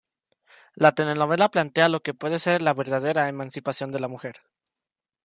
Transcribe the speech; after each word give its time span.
La 0.85 0.91
telenovela 0.99 1.47
plantea 1.51 1.87
lo 1.87 2.01
que 2.01 2.15
puede 2.15 2.39
ser 2.39 2.63
la 2.63 2.73
verdadera 2.73 3.29
emancipación 3.29 3.91
de 3.91 3.99
la 3.99 4.07
mujer. 4.07 4.37